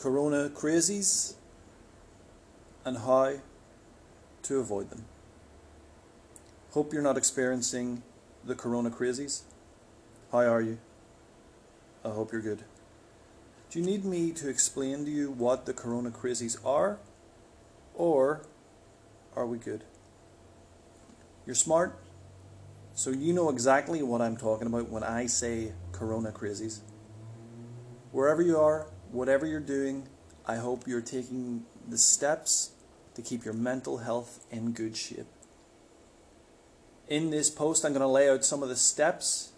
corona 0.00 0.48
crazies 0.48 1.34
and 2.86 2.96
how 2.96 3.34
to 4.42 4.58
avoid 4.58 4.88
them. 4.88 5.04
Hope 6.70 6.94
you're 6.94 7.02
not 7.02 7.18
experiencing 7.18 8.02
the 8.42 8.54
corona 8.54 8.88
crazies. 8.88 9.42
How 10.32 10.38
are 10.38 10.62
you? 10.62 10.78
I 12.02 12.08
hope 12.08 12.32
you're 12.32 12.40
good. 12.40 12.64
Do 13.70 13.78
you 13.78 13.84
need 13.84 14.06
me 14.06 14.32
to 14.32 14.48
explain 14.48 15.04
to 15.04 15.10
you 15.10 15.30
what 15.30 15.66
the 15.66 15.74
corona 15.74 16.10
crazies 16.10 16.56
are? 16.64 16.98
Or 17.94 18.40
are 19.36 19.46
we 19.46 19.58
good? 19.58 19.84
You're 21.44 21.54
smart, 21.54 21.98
so 22.94 23.10
you 23.10 23.34
know 23.34 23.50
exactly 23.50 24.02
what 24.02 24.22
I'm 24.22 24.38
talking 24.38 24.66
about 24.66 24.88
when 24.88 25.02
I 25.02 25.26
say 25.26 25.72
corona 25.92 26.32
crazies. 26.32 26.80
Wherever 28.12 28.40
you 28.40 28.58
are, 28.58 28.86
whatever 29.12 29.46
you're 29.46 29.60
doing, 29.60 30.08
I 30.46 30.56
hope 30.56 30.86
you're 30.86 31.00
taking 31.00 31.64
the 31.88 31.98
steps 31.98 32.70
to 33.14 33.22
keep 33.22 33.44
your 33.44 33.54
mental 33.54 33.98
health 33.98 34.44
in 34.50 34.72
good 34.72 34.96
shape. 34.96 35.26
In 37.08 37.30
this 37.30 37.50
post, 37.50 37.84
I'm 37.84 37.92
going 37.92 38.00
to 38.00 38.06
lay 38.06 38.28
out 38.28 38.44
some 38.44 38.62
of 38.62 38.68
the 38.68 38.76
steps 38.76 39.52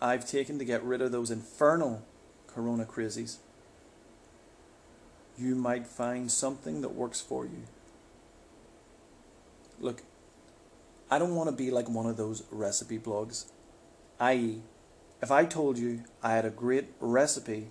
I've 0.00 0.26
taken 0.26 0.58
to 0.58 0.64
get 0.64 0.82
rid 0.82 1.00
of 1.00 1.10
those 1.10 1.30
infernal 1.30 2.02
corona 2.46 2.84
crazies. 2.84 3.36
You 5.38 5.54
might 5.54 5.86
find 5.86 6.30
something 6.30 6.82
that 6.82 6.90
works 6.90 7.20
for 7.20 7.44
you. 7.44 7.62
Look, 9.80 10.02
I 11.10 11.18
don't 11.18 11.34
want 11.34 11.48
to 11.48 11.56
be 11.56 11.70
like 11.70 11.88
one 11.88 12.06
of 12.06 12.16
those 12.16 12.42
recipe 12.50 12.98
blogs. 12.98 13.46
I.e., 14.18 14.62
if 15.22 15.30
I 15.30 15.44
told 15.46 15.78
you 15.78 16.04
I 16.22 16.32
had 16.32 16.44
a 16.44 16.50
great 16.50 16.88
recipe 17.00 17.68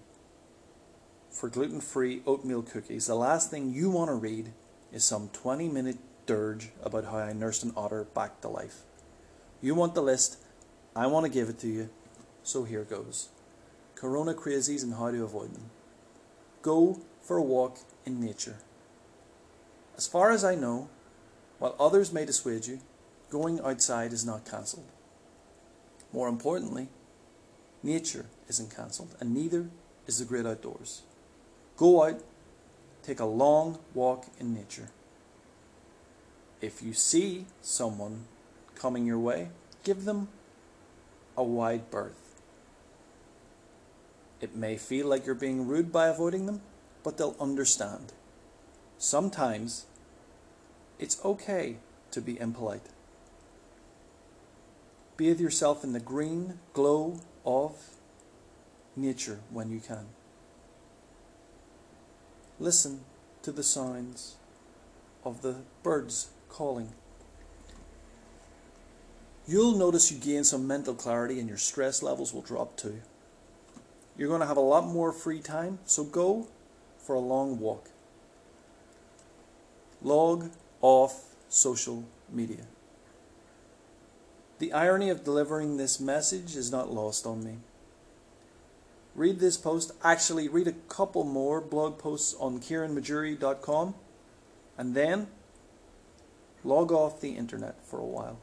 for 1.35 1.49
gluten 1.49 1.81
free 1.81 2.21
oatmeal 2.25 2.62
cookies, 2.62 3.07
the 3.07 3.16
last 3.16 3.51
thing 3.51 3.73
you 3.73 3.90
want 3.90 4.09
to 4.09 4.15
read 4.15 4.54
is 4.93 5.04
some 5.04 5.27
20 5.34 5.68
minute 5.68 5.98
dirge 6.26 6.70
about 6.82 7.04
how 7.04 7.18
I 7.18 7.34
nursed 7.34 7.63
an 7.63 7.73
otter 7.76 8.05
back 8.05 8.40
to 8.41 8.48
life. 8.48 8.84
You 9.62 9.76
want 9.76 9.96
the 9.96 10.01
list, 10.01 10.37
I 10.96 11.07
want 11.07 11.26
to 11.26 11.32
give 11.32 11.49
it 11.49 11.59
to 11.59 11.68
you, 11.68 11.90
so 12.41 12.63
here 12.63 12.85
goes 12.85 13.29
Corona 13.96 14.34
crazies 14.34 14.82
and 14.82 14.93
how 14.93 15.12
to 15.12 15.24
avoid 15.24 15.54
them. 15.54 15.70
Go 16.62 17.01
for 17.21 17.35
a 17.35 17.43
walk 17.43 17.79
in 18.05 18.21
nature. 18.21 18.59
As 19.98 20.07
far 20.07 20.31
as 20.31 20.46
I 20.46 20.55
know, 20.55 20.90
while 21.59 21.76
others 21.79 22.13
may 22.13 22.26
dissuade 22.26 22.65
you, 22.65 22.79
going 23.29 23.59
outside 23.59 24.13
is 24.13 24.26
not 24.26 24.49
cancelled. 24.49 24.87
More 26.13 26.29
importantly, 26.29 26.87
nature 27.84 28.27
isn't 28.48 28.74
cancelled, 28.74 29.15
and 29.20 29.34
neither 29.34 29.70
is 30.07 30.20
the 30.20 30.26
great 30.26 30.46
outdoors. 30.46 31.02
Go 31.77 32.04
out, 32.04 32.21
take 33.04 33.20
a 33.20 33.26
long 33.26 33.79
walk 33.93 34.27
in 34.40 34.54
nature. 34.54 34.90
If 36.62 36.81
you 36.81 36.93
see 36.93 37.45
someone 37.62 38.26
coming 38.76 39.05
your 39.05 39.20
way, 39.20 39.49
give 39.84 40.05
them 40.05 40.29
a 41.37 41.43
wide 41.43 41.91
berth. 41.91 42.41
It 44.41 44.55
may 44.55 44.77
feel 44.77 45.07
like 45.07 45.26
you're 45.26 45.35
being 45.35 45.68
rude 45.68 45.91
by 45.91 46.07
avoiding 46.07 46.46
them, 46.46 46.62
but 47.03 47.18
they'll 47.18 47.35
understand. 47.40 48.13
Sometimes 48.98 49.85
it's 50.98 51.23
okay 51.26 51.77
to 52.12 52.21
be 52.21 52.40
impolite. 52.40 52.90
Bathe 55.18 55.40
yourself 55.40 55.84
in 55.84 55.93
the 55.93 55.99
green 55.99 56.59
glow 56.73 57.20
of 57.46 57.76
nature 58.96 59.40
when 59.49 59.71
you 59.71 59.79
can. 59.79 60.07
Listen 62.59 63.01
to 63.41 63.51
the 63.51 63.63
sounds 63.63 64.35
of 65.23 65.41
the 65.41 65.57
birds 65.84 66.29
calling. 66.47 66.94
You'll 69.47 69.78
notice 69.78 70.12
you 70.12 70.18
gain 70.18 70.44
some 70.44 70.66
mental 70.66 70.96
clarity 70.96 71.40
and 71.40 71.50
your 71.50 71.57
stress 71.57 72.02
levels 72.02 72.34
will 72.34 72.41
drop 72.41 72.78
too. 72.78 73.02
You're 74.18 74.30
going 74.30 74.41
to 74.41 74.47
have 74.47 74.57
a 74.57 74.62
lot 74.62 74.88
more 74.88 75.12
free 75.12 75.40
time, 75.40 75.80
so 75.85 76.03
go 76.03 76.47
for 76.97 77.16
a 77.16 77.19
long 77.19 77.59
walk. 77.59 77.90
Log 80.01 80.51
off 80.81 81.35
social 81.50 82.06
media. 82.31 82.66
The 84.59 84.72
irony 84.72 85.09
of 85.09 85.25
delivering 85.25 85.75
this 85.75 86.00
message 86.00 86.56
is 86.56 86.72
not 86.72 86.94
lost 86.94 87.25
on 87.25 87.44
me. 87.44 87.57
Read 89.16 89.40
this 89.40 89.56
post, 89.56 89.94
actually, 90.03 90.50
read 90.50 90.68
a 90.68 90.74
couple 90.74 91.24
more 91.24 91.62
blog 91.62 91.98
posts 91.98 92.36
on 92.38 92.59
kieranmajuri.com, 92.59 93.96
and 94.78 94.94
then 94.94 95.28
log 96.66 96.92
off 96.92 97.22
the 97.22 97.30
internet 97.30 97.75
for 97.86 98.00
a 98.00 98.06
while. 98.06 98.38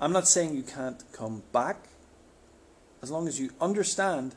I'm 0.00 0.12
not 0.12 0.26
saying 0.26 0.56
you 0.56 0.62
can't 0.62 1.04
come 1.12 1.42
back, 1.52 1.84
as 3.02 3.10
long 3.10 3.28
as 3.28 3.38
you 3.38 3.50
understand 3.60 4.36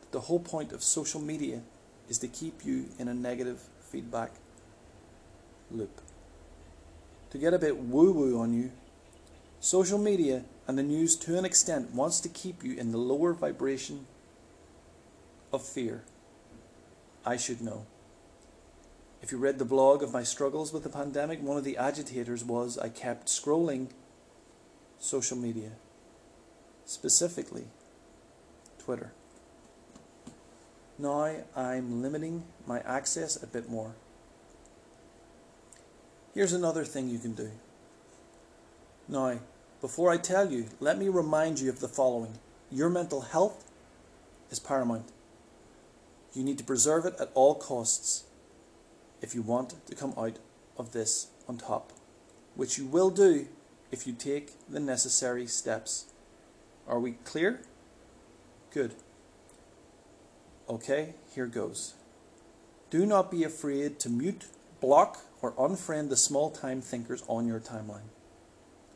that 0.00 0.10
the 0.10 0.22
whole 0.22 0.40
point 0.40 0.72
of 0.72 0.82
social 0.82 1.20
media 1.20 1.62
is 2.08 2.18
to 2.18 2.28
keep 2.28 2.64
you 2.64 2.86
in 2.98 3.06
a 3.06 3.14
negative 3.14 3.60
feedback 3.80 4.32
loop. 5.70 6.00
To 7.30 7.38
get 7.38 7.54
a 7.54 7.58
bit 7.58 7.78
woo 7.78 8.12
woo 8.12 8.40
on 8.40 8.52
you, 8.52 8.72
social 9.60 9.98
media 9.98 10.44
and 10.66 10.76
the 10.76 10.82
news 10.82 11.14
to 11.16 11.38
an 11.38 11.44
extent 11.44 11.94
wants 11.94 12.18
to 12.20 12.28
keep 12.28 12.64
you 12.64 12.76
in 12.76 12.90
the 12.90 12.98
lower 12.98 13.32
vibration 13.32 14.06
of 15.52 15.62
fear. 15.62 16.04
I 17.24 17.36
should 17.36 17.60
know. 17.60 17.86
If 19.22 19.32
you 19.32 19.38
read 19.38 19.58
the 19.58 19.64
blog 19.64 20.02
of 20.02 20.12
my 20.12 20.22
struggles 20.22 20.72
with 20.72 20.82
the 20.82 20.88
pandemic, 20.88 21.42
one 21.42 21.56
of 21.56 21.64
the 21.64 21.76
agitators 21.76 22.44
was 22.44 22.78
I 22.78 22.88
kept 22.88 23.26
scrolling 23.26 23.88
social 24.98 25.36
media, 25.36 25.72
specifically 26.84 27.64
Twitter. 28.78 29.12
Now 30.98 31.34
I'm 31.56 32.02
limiting 32.02 32.44
my 32.66 32.80
access 32.80 33.42
a 33.42 33.46
bit 33.46 33.68
more. 33.68 33.96
Here's 36.34 36.52
another 36.52 36.84
thing 36.84 37.08
you 37.08 37.18
can 37.18 37.32
do. 37.32 37.50
Now, 39.08 39.40
before 39.80 40.10
I 40.10 40.16
tell 40.16 40.50
you, 40.52 40.66
let 40.80 40.98
me 40.98 41.08
remind 41.08 41.60
you 41.60 41.70
of 41.70 41.80
the 41.80 41.88
following 41.88 42.38
your 42.70 42.90
mental 42.90 43.20
health 43.22 43.70
is 44.50 44.58
paramount. 44.58 45.10
You 46.36 46.44
need 46.44 46.58
to 46.58 46.64
preserve 46.64 47.06
it 47.06 47.14
at 47.18 47.30
all 47.32 47.54
costs 47.54 48.24
if 49.22 49.34
you 49.34 49.40
want 49.40 49.74
to 49.86 49.94
come 49.94 50.12
out 50.18 50.38
of 50.76 50.92
this 50.92 51.28
on 51.48 51.56
top, 51.56 51.94
which 52.54 52.76
you 52.76 52.84
will 52.84 53.08
do 53.08 53.48
if 53.90 54.06
you 54.06 54.12
take 54.12 54.52
the 54.68 54.78
necessary 54.78 55.46
steps. 55.46 56.12
Are 56.86 57.00
we 57.00 57.12
clear? 57.24 57.62
Good. 58.70 58.92
Okay, 60.68 61.14
here 61.34 61.46
goes. 61.46 61.94
Do 62.90 63.06
not 63.06 63.30
be 63.30 63.42
afraid 63.42 63.98
to 64.00 64.10
mute, 64.10 64.44
block, 64.78 65.20
or 65.40 65.52
unfriend 65.52 66.10
the 66.10 66.18
small 66.18 66.50
time 66.50 66.82
thinkers 66.82 67.24
on 67.28 67.46
your 67.46 67.60
timeline. 67.60 68.10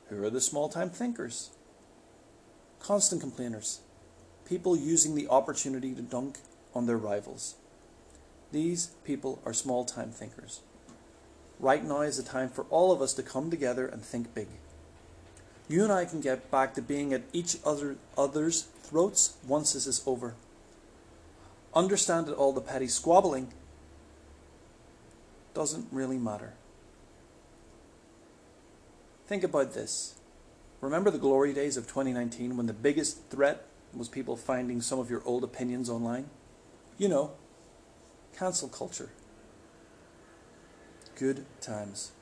Who 0.08 0.22
are 0.22 0.30
the 0.30 0.42
small 0.42 0.68
time 0.68 0.90
thinkers? 0.90 1.48
Constant 2.80 3.22
complainers. 3.22 3.80
People 4.46 4.76
using 4.76 5.14
the 5.14 5.28
opportunity 5.28 5.94
to 5.94 6.02
dunk 6.02 6.36
on 6.74 6.86
their 6.86 6.96
rivals. 6.96 7.54
These 8.52 8.88
people 9.04 9.40
are 9.44 9.52
small 9.52 9.84
time 9.84 10.10
thinkers. 10.10 10.60
Right 11.58 11.84
now 11.84 12.00
is 12.00 12.16
the 12.16 12.22
time 12.22 12.48
for 12.48 12.64
all 12.70 12.90
of 12.90 13.02
us 13.02 13.12
to 13.14 13.22
come 13.22 13.50
together 13.50 13.86
and 13.86 14.02
think 14.02 14.34
big. 14.34 14.48
You 15.68 15.84
and 15.84 15.92
I 15.92 16.04
can 16.04 16.20
get 16.20 16.50
back 16.50 16.74
to 16.74 16.82
being 16.82 17.12
at 17.12 17.22
each 17.32 17.56
other, 17.64 17.96
other's 18.18 18.62
throats 18.82 19.36
once 19.46 19.74
this 19.74 19.86
is 19.86 20.02
over. 20.06 20.34
Understand 21.74 22.26
that 22.26 22.34
all 22.34 22.52
the 22.52 22.60
petty 22.60 22.88
squabbling 22.88 23.52
doesn't 25.54 25.86
really 25.92 26.18
matter. 26.18 26.54
Think 29.26 29.44
about 29.44 29.74
this. 29.74 30.14
Remember 30.80 31.10
the 31.10 31.18
glory 31.18 31.52
days 31.52 31.76
of 31.76 31.86
2019 31.86 32.56
when 32.56 32.66
the 32.66 32.72
biggest 32.72 33.28
threat 33.30 33.66
was 33.94 34.08
people 34.08 34.36
finding 34.36 34.80
some 34.80 34.98
of 34.98 35.10
your 35.10 35.22
old 35.24 35.44
opinions 35.44 35.88
online? 35.88 36.30
You 37.00 37.08
know, 37.08 37.30
cancel 38.36 38.68
culture. 38.68 39.08
Good 41.14 41.46
times. 41.62 42.12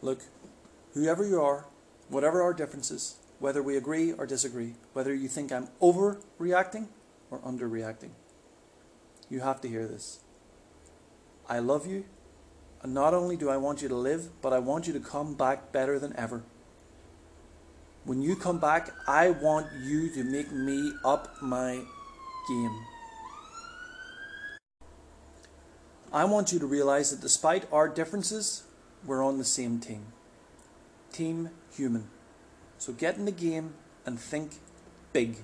Look, 0.00 0.22
whoever 0.94 1.26
you 1.26 1.42
are, 1.42 1.66
whatever 2.08 2.40
our 2.40 2.54
differences, 2.54 3.16
whether 3.38 3.62
we 3.62 3.76
agree 3.76 4.14
or 4.14 4.24
disagree, 4.24 4.76
whether 4.94 5.12
you 5.12 5.28
think 5.28 5.52
I'm 5.52 5.68
overreacting 5.82 6.86
or 7.30 7.40
underreacting, 7.40 8.12
you 9.28 9.40
have 9.40 9.60
to 9.60 9.68
hear 9.68 9.86
this. 9.86 10.20
I 11.50 11.58
love 11.58 11.86
you, 11.86 12.06
and 12.80 12.94
not 12.94 13.12
only 13.12 13.36
do 13.36 13.50
I 13.50 13.58
want 13.58 13.82
you 13.82 13.88
to 13.88 13.94
live, 13.94 14.30
but 14.40 14.54
I 14.54 14.58
want 14.58 14.86
you 14.86 14.94
to 14.94 15.00
come 15.00 15.34
back 15.34 15.70
better 15.70 15.98
than 15.98 16.16
ever. 16.16 16.44
When 18.04 18.22
you 18.22 18.36
come 18.36 18.58
back, 18.58 18.94
I 19.06 19.32
want 19.32 19.66
you 19.82 20.08
to 20.14 20.24
make 20.24 20.50
me 20.50 20.94
up 21.04 21.42
my 21.42 21.82
game. 22.48 22.84
I 26.12 26.24
want 26.24 26.52
you 26.52 26.58
to 26.58 26.66
realize 26.66 27.10
that 27.10 27.20
despite 27.20 27.70
our 27.72 27.88
differences, 27.88 28.64
we're 29.04 29.24
on 29.24 29.38
the 29.38 29.44
same 29.44 29.78
team. 29.78 30.06
Team 31.12 31.50
human. 31.72 32.08
So 32.78 32.92
get 32.92 33.16
in 33.16 33.26
the 33.26 33.32
game 33.32 33.74
and 34.04 34.18
think 34.18 34.52
big. 35.12 35.36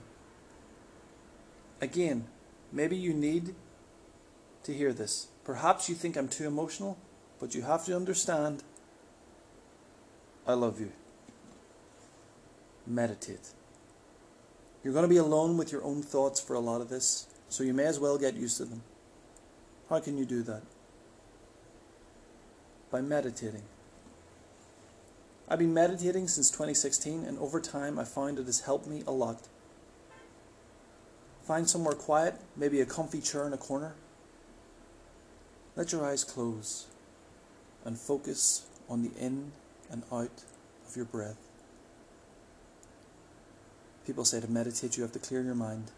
Again, 1.80 2.26
maybe 2.72 2.96
you 2.96 3.12
need 3.12 3.54
to 4.64 4.72
hear 4.72 4.92
this. 4.92 5.28
Perhaps 5.44 5.88
you 5.88 5.94
think 5.94 6.16
I'm 6.16 6.28
too 6.28 6.46
emotional, 6.46 6.98
but 7.38 7.54
you 7.54 7.62
have 7.62 7.84
to 7.86 7.94
understand 7.94 8.64
I 10.46 10.54
love 10.54 10.80
you. 10.80 10.92
Meditate. 12.86 13.48
You're 14.86 14.92
going 14.92 15.02
to 15.02 15.08
be 15.08 15.16
alone 15.16 15.56
with 15.56 15.72
your 15.72 15.82
own 15.82 16.00
thoughts 16.00 16.38
for 16.38 16.54
a 16.54 16.60
lot 16.60 16.80
of 16.80 16.88
this, 16.88 17.26
so 17.48 17.64
you 17.64 17.74
may 17.74 17.86
as 17.86 17.98
well 17.98 18.16
get 18.18 18.34
used 18.36 18.56
to 18.58 18.64
them. 18.64 18.82
How 19.90 19.98
can 19.98 20.16
you 20.16 20.24
do 20.24 20.44
that? 20.44 20.62
By 22.92 23.00
meditating. 23.00 23.64
I've 25.48 25.58
been 25.58 25.74
meditating 25.74 26.28
since 26.28 26.52
2016, 26.52 27.24
and 27.24 27.36
over 27.40 27.60
time 27.60 27.98
I 27.98 28.04
find 28.04 28.38
it 28.38 28.46
has 28.46 28.60
helped 28.60 28.86
me 28.86 29.02
a 29.08 29.10
lot. 29.10 29.48
Find 31.42 31.68
somewhere 31.68 31.96
quiet, 31.96 32.36
maybe 32.56 32.80
a 32.80 32.86
comfy 32.86 33.20
chair 33.20 33.44
in 33.44 33.52
a 33.52 33.58
corner. 33.58 33.96
Let 35.74 35.90
your 35.90 36.06
eyes 36.06 36.22
close 36.22 36.86
and 37.84 37.98
focus 37.98 38.66
on 38.88 39.02
the 39.02 39.10
in 39.20 39.50
and 39.90 40.04
out 40.12 40.44
of 40.88 40.94
your 40.94 41.06
breath. 41.06 41.45
People 44.06 44.24
say 44.24 44.40
to 44.40 44.48
meditate 44.48 44.96
you 44.96 45.02
have 45.02 45.12
to 45.12 45.18
clear 45.18 45.42
your 45.42 45.56
mind. 45.56 45.90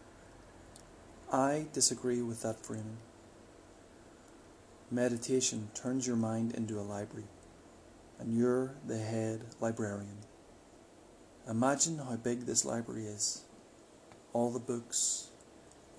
I 1.31 1.67
disagree 1.73 2.23
with 2.23 2.41
that 2.41 2.65
framing. 2.65 2.97
Meditation 4.89 5.69
turns 5.75 6.07
your 6.07 6.15
mind 6.15 6.55
into 6.55 6.79
a 6.79 6.81
library, 6.81 7.27
and 8.19 8.35
you're 8.35 8.73
the 8.87 8.97
head 8.97 9.41
librarian. 9.61 10.17
Imagine 11.47 11.99
how 11.99 12.15
big 12.15 12.47
this 12.47 12.65
library 12.65 13.05
is. 13.05 13.43
All 14.33 14.49
the 14.49 14.59
books, 14.59 15.27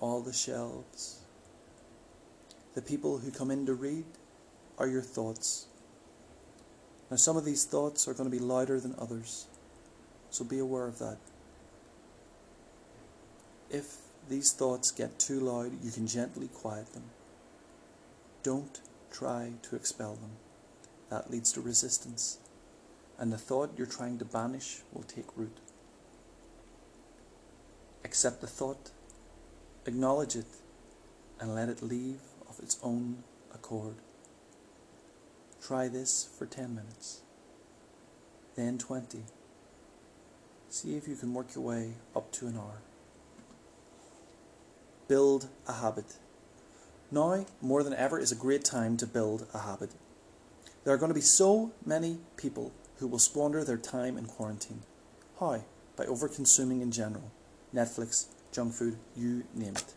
all 0.01 0.19
the 0.19 0.33
shelves. 0.33 1.21
The 2.75 2.81
people 2.81 3.19
who 3.19 3.31
come 3.31 3.51
in 3.51 3.65
to 3.67 3.73
read 3.73 4.03
are 4.77 4.87
your 4.87 5.01
thoughts. 5.01 5.67
Now, 7.09 7.15
some 7.15 7.37
of 7.37 7.45
these 7.45 7.63
thoughts 7.63 8.05
are 8.09 8.13
going 8.13 8.29
to 8.29 8.37
be 8.37 8.43
louder 8.43 8.81
than 8.81 8.95
others, 8.97 9.45
so 10.29 10.43
be 10.43 10.59
aware 10.59 10.87
of 10.87 10.99
that. 10.99 11.17
If 13.73 13.99
these 14.27 14.51
thoughts 14.51 14.91
get 14.91 15.17
too 15.17 15.39
loud, 15.39 15.71
you 15.81 15.91
can 15.91 16.05
gently 16.05 16.49
quiet 16.49 16.91
them. 16.91 17.05
Don't 18.43 18.81
try 19.09 19.53
to 19.61 19.77
expel 19.77 20.15
them. 20.15 20.31
That 21.09 21.31
leads 21.31 21.53
to 21.53 21.61
resistance, 21.61 22.39
and 23.17 23.31
the 23.31 23.37
thought 23.37 23.71
you're 23.77 23.87
trying 23.87 24.17
to 24.19 24.25
banish 24.25 24.79
will 24.91 25.03
take 25.03 25.37
root. 25.37 25.57
Accept 28.03 28.41
the 28.41 28.47
thought, 28.47 28.91
acknowledge 29.85 30.35
it, 30.35 30.47
and 31.39 31.55
let 31.55 31.69
it 31.69 31.81
leave 31.81 32.19
of 32.49 32.59
its 32.59 32.77
own 32.83 33.23
accord. 33.53 33.95
Try 35.61 35.87
this 35.87 36.27
for 36.37 36.45
10 36.45 36.75
minutes, 36.75 37.21
then 38.55 38.77
20. 38.77 39.23
See 40.69 40.95
if 40.95 41.07
you 41.07 41.15
can 41.15 41.33
work 41.33 41.55
your 41.55 41.63
way 41.63 41.93
up 42.13 42.31
to 42.33 42.47
an 42.47 42.57
hour. 42.57 42.81
Build 45.11 45.49
a 45.67 45.73
habit. 45.73 46.15
Now, 47.11 47.45
more 47.61 47.83
than 47.83 47.93
ever, 47.93 48.17
is 48.17 48.31
a 48.31 48.35
great 48.35 48.63
time 48.63 48.95
to 48.95 49.05
build 49.05 49.45
a 49.53 49.59
habit. 49.59 49.91
There 50.85 50.93
are 50.93 50.97
going 50.97 51.09
to 51.09 51.13
be 51.13 51.19
so 51.19 51.73
many 51.85 52.19
people 52.37 52.71
who 52.95 53.07
will 53.07 53.19
squander 53.19 53.65
their 53.65 53.75
time 53.75 54.17
in 54.17 54.23
quarantine. 54.23 54.83
How? 55.37 55.65
By 55.97 56.05
over-consuming 56.05 56.79
in 56.79 56.93
general. 56.93 57.29
Netflix, 57.75 58.27
junk 58.53 58.71
food, 58.73 58.95
you 59.13 59.43
name 59.53 59.75
it. 59.75 59.93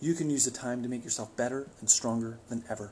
You 0.00 0.14
can 0.14 0.28
use 0.28 0.44
the 0.44 0.50
time 0.50 0.82
to 0.82 0.88
make 0.88 1.04
yourself 1.04 1.36
better 1.36 1.68
and 1.78 1.88
stronger 1.88 2.40
than 2.48 2.64
ever. 2.68 2.90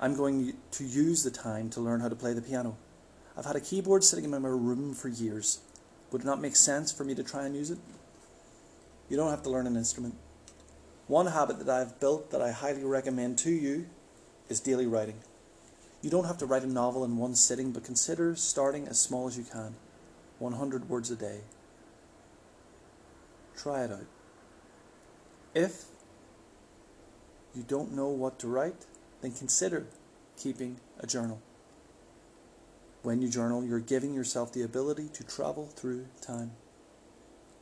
I'm 0.00 0.16
going 0.16 0.54
to 0.72 0.84
use 0.84 1.22
the 1.22 1.30
time 1.30 1.70
to 1.70 1.80
learn 1.80 2.00
how 2.00 2.08
to 2.08 2.16
play 2.16 2.32
the 2.32 2.42
piano. 2.42 2.78
I've 3.36 3.46
had 3.46 3.54
a 3.54 3.60
keyboard 3.60 4.02
sitting 4.02 4.24
in 4.24 4.32
my 4.32 4.38
room 4.48 4.92
for 4.92 5.06
years. 5.06 5.60
Would 6.10 6.22
it 6.22 6.26
not 6.26 6.40
make 6.40 6.56
sense 6.56 6.90
for 6.90 7.04
me 7.04 7.14
to 7.14 7.22
try 7.22 7.46
and 7.46 7.54
use 7.54 7.70
it? 7.70 7.78
You 9.12 9.18
don't 9.18 9.28
have 9.28 9.42
to 9.42 9.50
learn 9.50 9.66
an 9.66 9.76
instrument. 9.76 10.14
One 11.06 11.26
habit 11.26 11.58
that 11.58 11.68
I've 11.68 12.00
built 12.00 12.30
that 12.30 12.40
I 12.40 12.50
highly 12.50 12.82
recommend 12.82 13.36
to 13.40 13.50
you 13.50 13.84
is 14.48 14.58
daily 14.58 14.86
writing. 14.86 15.16
You 16.00 16.08
don't 16.08 16.24
have 16.24 16.38
to 16.38 16.46
write 16.46 16.62
a 16.62 16.66
novel 16.66 17.04
in 17.04 17.18
one 17.18 17.34
sitting, 17.34 17.72
but 17.72 17.84
consider 17.84 18.34
starting 18.36 18.88
as 18.88 18.98
small 18.98 19.28
as 19.28 19.36
you 19.36 19.44
can 19.44 19.74
100 20.38 20.88
words 20.88 21.10
a 21.10 21.16
day. 21.16 21.40
Try 23.54 23.84
it 23.84 23.92
out. 23.92 24.06
If 25.52 25.84
you 27.54 27.64
don't 27.64 27.92
know 27.92 28.08
what 28.08 28.38
to 28.38 28.48
write, 28.48 28.86
then 29.20 29.32
consider 29.32 29.88
keeping 30.38 30.80
a 30.98 31.06
journal. 31.06 31.42
When 33.02 33.20
you 33.20 33.28
journal, 33.28 33.62
you're 33.62 33.78
giving 33.78 34.14
yourself 34.14 34.54
the 34.54 34.62
ability 34.62 35.10
to 35.12 35.22
travel 35.22 35.66
through 35.66 36.06
time. 36.22 36.52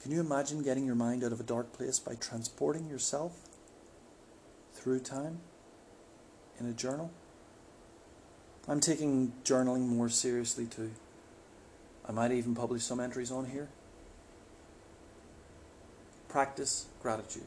Can 0.02 0.12
you 0.12 0.20
imagine 0.20 0.62
getting 0.62 0.86
your 0.86 0.94
mind 0.94 1.22
out 1.22 1.32
of 1.32 1.40
a 1.40 1.44
dark 1.44 1.72
place 1.72 1.98
by 1.98 2.14
transporting 2.14 2.88
yourself 2.88 3.32
through 4.72 5.00
time 5.00 5.40
in 6.58 6.66
a 6.66 6.72
journal? 6.72 7.10
I'm 8.66 8.80
taking 8.80 9.32
journaling 9.44 9.88
more 9.88 10.08
seriously 10.08 10.66
too. 10.66 10.92
I 12.08 12.12
might 12.12 12.32
even 12.32 12.54
publish 12.54 12.82
some 12.82 12.98
entries 12.98 13.30
on 13.30 13.46
here. 13.46 13.68
Practice 16.28 16.86
gratitude. 17.02 17.46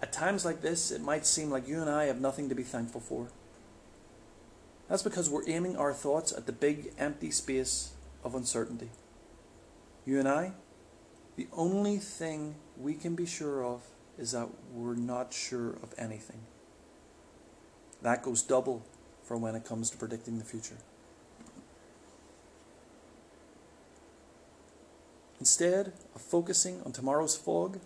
At 0.00 0.12
times 0.12 0.44
like 0.44 0.62
this, 0.62 0.90
it 0.90 1.02
might 1.02 1.26
seem 1.26 1.50
like 1.50 1.68
you 1.68 1.80
and 1.80 1.90
I 1.90 2.04
have 2.04 2.20
nothing 2.20 2.48
to 2.48 2.54
be 2.54 2.62
thankful 2.62 3.00
for. 3.00 3.28
That's 4.88 5.02
because 5.02 5.28
we're 5.28 5.48
aiming 5.48 5.76
our 5.76 5.92
thoughts 5.92 6.32
at 6.32 6.46
the 6.46 6.52
big 6.52 6.92
empty 6.98 7.30
space 7.30 7.92
of 8.22 8.34
uncertainty. 8.34 8.90
You 10.04 10.18
and 10.18 10.28
I, 10.28 10.52
the 11.36 11.48
only 11.52 11.96
thing 11.98 12.54
we 12.76 12.94
can 12.94 13.14
be 13.14 13.26
sure 13.26 13.64
of 13.64 13.82
is 14.18 14.32
that 14.32 14.48
we're 14.72 14.94
not 14.94 15.32
sure 15.32 15.70
of 15.82 15.92
anything. 15.98 16.40
That 18.02 18.22
goes 18.22 18.42
double 18.42 18.84
for 19.22 19.36
when 19.36 19.54
it 19.54 19.64
comes 19.64 19.90
to 19.90 19.96
predicting 19.96 20.38
the 20.38 20.44
future. 20.44 20.76
Instead 25.40 25.92
of 26.14 26.22
focusing 26.22 26.80
on 26.86 26.92
tomorrow's 26.92 27.36
fog, 27.36 27.80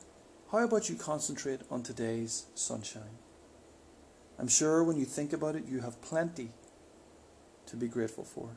how 0.53 0.59
about 0.59 0.89
you 0.89 0.97
concentrate 0.97 1.61
on 1.71 1.83
today's 1.83 2.47
sunshine? 2.55 3.19
I'm 4.39 4.49
sure 4.49 4.85
when 4.85 4.97
you 4.97 5.05
think 5.05 5.33
about 5.33 5.57
it, 5.57 5.65
you 5.67 5.81
have 5.81 6.01
plenty 6.03 6.51
to 7.67 7.77
be 7.77 7.89
grateful 7.89 8.25
for. 8.25 8.51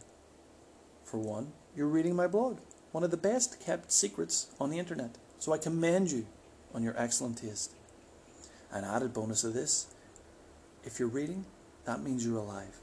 For 1.04 1.18
one, 1.18 1.54
you're 1.76 1.88
reading 1.88 2.16
my 2.16 2.28
blog 2.28 2.60
one 2.92 3.04
of 3.04 3.12
the 3.12 3.18
best 3.18 3.60
kept 3.60 3.92
secrets 3.92 4.48
on 4.60 4.70
the 4.70 4.80
internet. 4.80 5.18
So 5.40 5.54
I 5.54 5.58
commend 5.58 6.12
you 6.12 6.26
on 6.74 6.84
your 6.84 6.96
excellent 6.98 7.38
taste. 7.38 7.72
An 8.72 8.84
added 8.84 9.14
bonus 9.14 9.44
of 9.44 9.54
this 9.54 9.88
if 10.84 11.00
you're 11.00 11.08
reading, 11.08 11.46
that 11.86 12.02
means 12.02 12.26
you're 12.26 12.38
alive. 12.38 12.80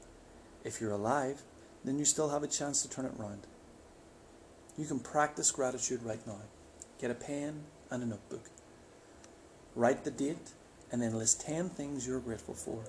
If 0.63 0.79
you're 0.79 0.91
alive, 0.91 1.41
then 1.83 1.99
you 1.99 2.05
still 2.05 2.29
have 2.29 2.43
a 2.43 2.47
chance 2.47 2.81
to 2.81 2.89
turn 2.89 3.05
it 3.05 3.13
round. 3.17 3.41
You 4.77 4.85
can 4.85 4.99
practice 4.99 5.51
gratitude 5.51 6.03
right 6.03 6.25
now. 6.25 6.39
Get 6.99 7.11
a 7.11 7.15
pen 7.15 7.63
and 7.91 8.03
a 8.03 8.05
notebook. 8.05 8.49
Write 9.75 10.05
the 10.05 10.11
date 10.11 10.51
and 10.91 11.01
then 11.01 11.17
list 11.17 11.41
10 11.45 11.69
things 11.69 12.07
you're 12.07 12.19
grateful 12.19 12.53
for. 12.53 12.83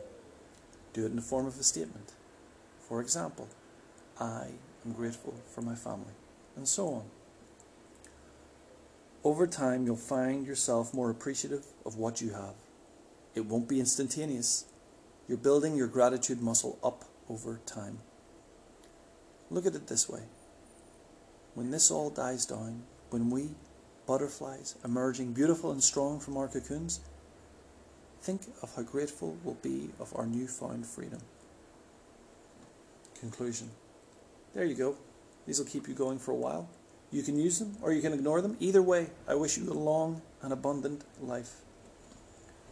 Do 0.93 1.03
it 1.05 1.11
in 1.11 1.17
the 1.17 1.23
form 1.23 1.47
of 1.47 1.59
a 1.59 1.63
statement. 1.63 2.13
For 2.89 3.01
example, 3.01 3.49
I 4.19 4.49
am 4.85 4.93
grateful 4.93 5.35
for 5.53 5.63
my 5.63 5.75
family 5.75 6.15
and 6.57 6.67
so 6.67 6.89
on. 6.89 7.05
Over 9.23 9.47
time, 9.47 9.85
you'll 9.85 9.97
find 9.97 10.47
yourself 10.47 10.95
more 10.95 11.11
appreciative 11.11 11.67
of 11.85 11.97
what 11.97 12.21
you 12.21 12.31
have. 12.31 12.55
It 13.35 13.47
won't 13.47 13.69
be 13.69 13.79
instantaneous. 13.79 14.65
You're 15.29 15.39
building 15.39 15.77
your 15.77 15.87
gratitude 15.89 16.41
muscle 16.41 16.79
up 16.83 17.05
over 17.29 17.61
time. 17.67 17.99
Look 19.51 19.67
at 19.67 19.75
it 19.75 19.87
this 19.89 20.09
way. 20.09 20.23
When 21.55 21.71
this 21.71 21.91
all 21.91 22.11
dies 22.11 22.47
down, 22.47 22.83
when 23.11 23.31
we, 23.31 23.51
butterflies, 24.07 24.77
emerging 24.85 25.33
beautiful 25.33 25.71
and 25.71 25.83
strong 25.83 26.19
from 26.19 26.37
our 26.37 26.49
cocoons, 26.49 27.01
think 28.23 28.43
of 28.63 28.75
how 28.75 28.83
grateful 28.83 29.37
we'll 29.45 29.55
be 29.55 29.91
of 29.99 30.15
our 30.17 30.27
newfound 30.27 30.87
freedom. 30.87 31.21
Conclusion. 33.21 33.71
There 34.55 34.65
you 34.65 34.75
go. 34.75 34.97
These 35.47 35.59
will 35.59 35.67
keep 35.67 35.89
you 35.89 35.95
going 35.95 36.19
for 36.19 36.33
a 36.33 36.37
while. 36.37 36.69
You 37.11 37.23
can 37.23 37.39
use 37.39 37.59
them 37.59 37.77
or 37.83 37.93
you 37.93 38.03
can 38.03 38.13
ignore 38.13 38.41
them. 38.41 38.57
Either 38.61 38.83
way, 38.83 39.11
I 39.27 39.35
wish 39.35 39.59
you 39.59 39.71
a 39.71 39.75
long 39.75 40.23
and 40.43 40.53
abundant 40.53 41.05
life. 41.21 41.57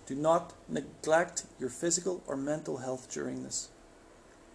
Do 0.07 0.15
not 0.15 0.55
neglect 0.69 1.45
your 1.59 1.69
physical 1.69 2.23
or 2.27 2.37
mental 2.37 2.79
health 2.79 3.11
during 3.11 3.43
this. 3.43 3.69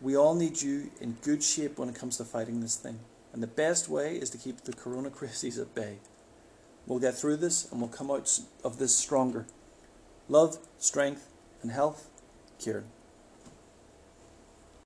We 0.01 0.17
all 0.17 0.35
need 0.35 0.61
you 0.61 0.89
in 0.99 1.17
good 1.21 1.43
shape 1.43 1.77
when 1.77 1.89
it 1.89 1.95
comes 1.95 2.17
to 2.17 2.25
fighting 2.25 2.59
this 2.59 2.75
thing. 2.75 2.99
And 3.33 3.43
the 3.43 3.47
best 3.47 3.89
way 3.89 4.15
is 4.15 4.29
to 4.31 4.37
keep 4.37 4.61
the 4.61 4.73
corona 4.73 5.09
crazies 5.09 5.61
at 5.61 5.75
bay. 5.75 5.97
We'll 6.85 6.99
get 6.99 7.15
through 7.15 7.37
this 7.37 7.71
and 7.71 7.79
we'll 7.79 7.89
come 7.89 8.11
out 8.11 8.39
of 8.63 8.79
this 8.79 8.95
stronger. 8.95 9.45
Love, 10.27 10.57
strength, 10.77 11.29
and 11.61 11.71
health, 11.71 12.09
Kieran. 12.59 12.85